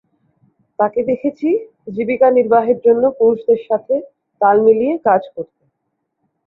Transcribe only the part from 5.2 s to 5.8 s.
করতে।